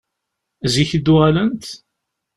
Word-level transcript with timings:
Zik 0.73 0.89
i 0.97 0.99
d-uɣalent? 0.99 1.65